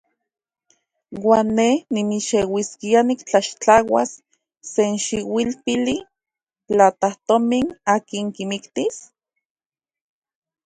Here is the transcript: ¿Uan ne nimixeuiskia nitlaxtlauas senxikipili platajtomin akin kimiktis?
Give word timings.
¿Uan 1.27 1.47
ne 1.57 1.67
nimixeuiskia 1.93 2.99
nitlaxtlauas 3.05 4.11
senxikipili 4.73 5.95
platajtomin 6.69 7.67
akin 7.95 8.25
kimiktis? 8.35 8.95